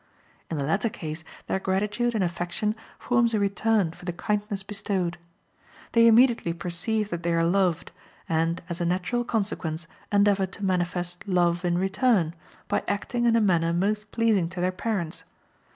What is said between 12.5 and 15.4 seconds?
by acting in a manner most pleasing to their parents.